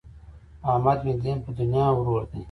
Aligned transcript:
احمد 0.71 0.99
مې 1.05 1.13
دین 1.23 1.37
په 1.45 1.51
دنیا 1.59 1.85
ورور 1.93 2.23
دی. 2.31 2.39